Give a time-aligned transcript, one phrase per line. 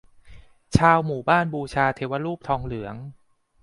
[0.77, 2.95] ชาวหมู่บ้านบูชาเทวรูปทองเหลือง